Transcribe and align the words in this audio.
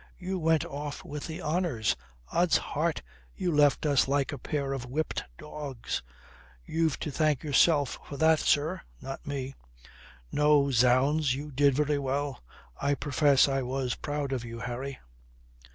You 0.17 0.39
went 0.39 0.65
off 0.65 1.05
with 1.05 1.27
the 1.27 1.43
honours. 1.43 1.95
Od's 2.33 2.57
heart, 2.57 3.03
you 3.35 3.51
left 3.55 3.85
us 3.85 4.07
like 4.07 4.31
a 4.31 4.39
pair 4.39 4.73
of 4.73 4.83
whipped 4.87 5.25
dogs." 5.37 6.01
"You've 6.65 6.97
to 7.01 7.11
thank 7.11 7.43
yourself 7.43 7.99
for 8.09 8.17
that, 8.17 8.39
sir. 8.39 8.81
Not 8.99 9.27
me." 9.27 9.53
"No, 10.31 10.71
zounds, 10.71 11.35
you 11.35 11.51
did 11.51 11.75
very 11.75 11.99
well. 11.99 12.41
I 12.81 12.95
profess 12.95 13.47
I 13.47 13.61
was 13.61 13.93
proud 13.93 14.31
of 14.31 14.43
you, 14.43 14.61
Harry." 14.61 14.97